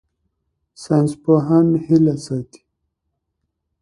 ساینسپوهان 0.83 1.67
هیله 1.85 2.15
ساتي. 2.25 2.61